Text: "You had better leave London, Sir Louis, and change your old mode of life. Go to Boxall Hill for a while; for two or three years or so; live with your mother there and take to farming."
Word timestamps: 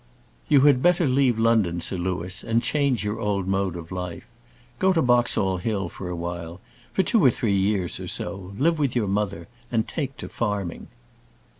"You 0.49 0.61
had 0.61 0.81
better 0.81 1.05
leave 1.05 1.37
London, 1.37 1.79
Sir 1.79 1.95
Louis, 1.95 2.43
and 2.43 2.63
change 2.63 3.03
your 3.03 3.19
old 3.19 3.47
mode 3.47 3.75
of 3.75 3.91
life. 3.91 4.25
Go 4.79 4.93
to 4.93 5.01
Boxall 5.03 5.57
Hill 5.57 5.89
for 5.89 6.09
a 6.09 6.15
while; 6.15 6.59
for 6.91 7.03
two 7.03 7.23
or 7.23 7.29
three 7.29 7.55
years 7.55 7.99
or 7.99 8.07
so; 8.07 8.55
live 8.57 8.79
with 8.79 8.95
your 8.95 9.07
mother 9.07 9.41
there 9.41 9.47
and 9.71 9.87
take 9.87 10.17
to 10.17 10.27
farming." 10.27 10.87